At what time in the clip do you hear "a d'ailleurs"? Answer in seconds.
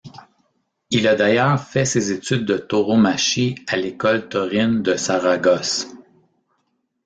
1.07-1.63